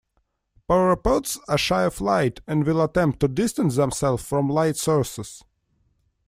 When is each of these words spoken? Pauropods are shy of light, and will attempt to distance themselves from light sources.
Pauropods 0.67 1.37
are 1.47 1.59
shy 1.59 1.83
of 1.83 2.01
light, 2.01 2.39
and 2.47 2.65
will 2.65 2.81
attempt 2.83 3.19
to 3.19 3.27
distance 3.27 3.75
themselves 3.75 4.23
from 4.23 4.49
light 4.49 4.75
sources. 4.75 5.43